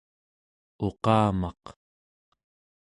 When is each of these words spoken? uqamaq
uqamaq 0.87 1.63